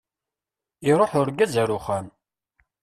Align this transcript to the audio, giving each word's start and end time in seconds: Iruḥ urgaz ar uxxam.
Iruḥ 0.89 1.11
urgaz 1.19 1.53
ar 1.61 1.69
uxxam. 1.77 2.07